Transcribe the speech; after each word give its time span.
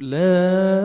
لا 0.00 0.80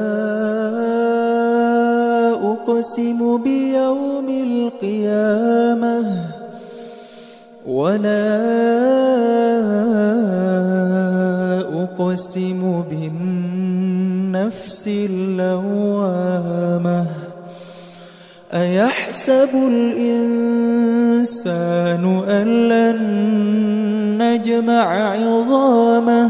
أقسم 2.52 3.38
بيوم 3.44 4.30
القيامة 4.30 6.06
ولا 7.66 8.36
أقسم 11.84 12.84
بالنفس 12.90 14.88
اللوامة 14.88 17.06
أيحسب 18.54 19.50
الإنسان 19.68 21.24
أن 22.30 22.48
لن 22.68 22.98
نجمع 24.22 25.12
عظامه 25.12 26.30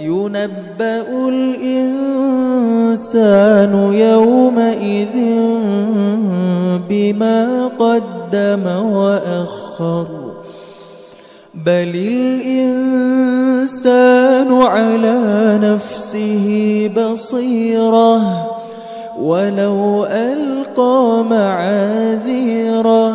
ينبأ 0.00 1.28
الإنسان 1.28 1.92
يومئذ 3.92 5.16
بما 6.88 7.66
قدم 7.78 8.66
وأخر 8.92 10.06
بل 11.54 11.92
الإنسان 13.56 14.52
على 14.52 15.58
نفسه 15.62 16.46
بصيرة 16.96 18.20
ولو 19.20 20.04
ألقى 20.04 21.24
معاذيره 21.30 23.14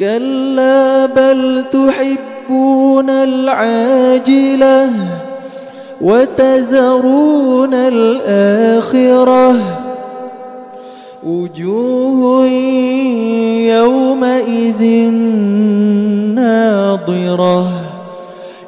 كلا 0.00 1.06
بل 1.06 1.64
تحبون 1.70 3.10
العاجلة 3.10 4.90
وتذرون 6.00 7.74
الآخرة. 7.74 9.54
وجوه 11.26 12.46
يومئذ 13.68 14.82
ناظرة 16.34 17.68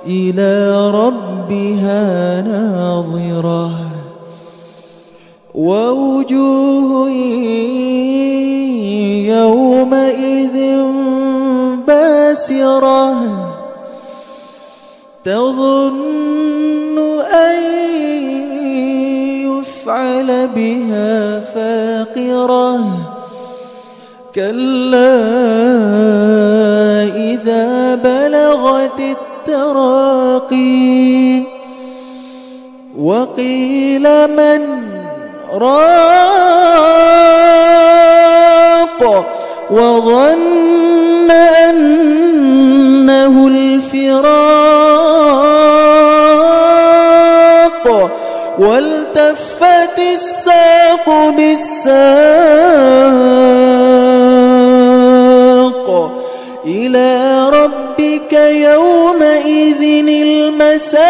إلى 0.06 0.90
ربها 0.90 2.40
ناظرة. 2.42 3.70
ووجوه 5.54 7.08
باسرة 12.42 13.14
تظن 15.24 16.98
أن 17.20 17.58
يفعل 19.46 20.48
بها 20.48 21.40
فاقرة. 21.40 22.78
كلا 24.34 25.14
إذا 27.14 27.94
بلغت 27.94 29.00
التراقي 29.00 30.62
وقيل 32.98 34.02
من 34.28 34.62
راق 35.54 35.82
وظن 39.70 40.91
والتفت 48.62 49.98
الساق 49.98 51.06
بالساق 51.36 51.92
إلى 56.66 57.10
ربك 57.50 58.32
يومئذ 58.68 59.82
المساق. 60.22 61.02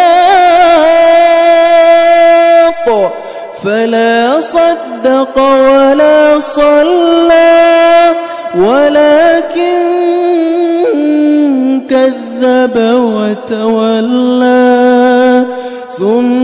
فلا 3.65 4.41
صدق 4.41 5.37
ولا 5.39 6.39
صلى 6.39 8.15
ولكن 8.55 9.79
كذب 11.91 12.77
وتولى. 13.17 14.73
ثم 15.99 16.42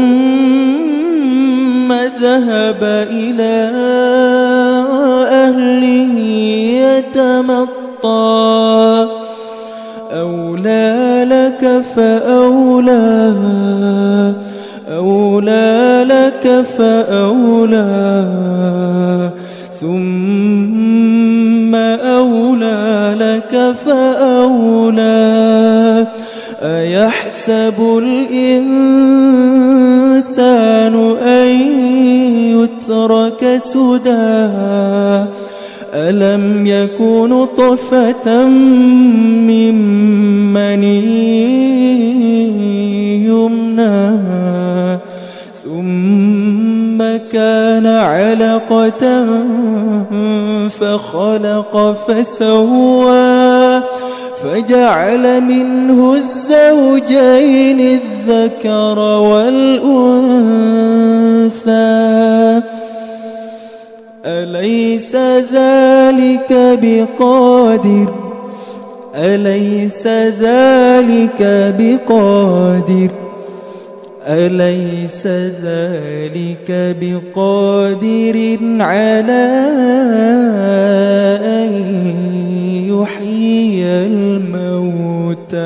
ذهب 2.39 3.07
إلى 3.11 3.71
أهله 5.31 6.19
يتمطى. 7.09 8.19
أولى 10.13 11.27
لك 11.31 11.83
فأولى. 11.97 13.35
أولى 14.89 16.05
لك 16.09 16.67
فأولى. 16.79 18.29
ثم 19.81 21.75
أولى 21.75 23.17
لك 23.21 23.75
فأولى. 23.87 25.19
أيحسب 26.63 27.99
الإنسان 28.03 28.98
أن 31.23 31.49
يترك 32.59 33.57
سدى. 33.57 34.49
ألم 35.95 36.67
يكن 36.67 37.47
طفة 37.57 38.47
من 39.47 39.75
مني 40.53 41.05
يمنى؟ 43.27 44.19
ثم 45.65 46.99
كان 47.33 47.87
علقة 47.87 49.27
فخلق 50.69 51.97
فسوى. 52.09 53.28
فجعل 54.43 55.41
منه 55.41 56.15
الزوجين 56.15 57.81
الذكر 57.81 58.99
والأنثى. 58.99 60.29
أليس 64.25 65.17
ذلك 65.53 66.53
بقادر؟ 66.83 68.15
أليس 69.15 70.07
ذلك 70.41 71.41
بقادر؟ 71.79 73.11
أليس 74.27 75.27
ذلك 75.65 76.97
بقادر 77.01 78.59
على 78.81 79.47
أن 81.45 81.73
يحيي 82.89 83.28
الموتى. 84.07 85.59